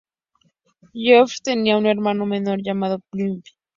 Sewell 0.95 1.27
tenía 1.43 1.77
un 1.77 1.85
hermano 1.85 2.25
menor 2.25 2.63
llamado 2.63 3.01
Phillip. 3.11 3.43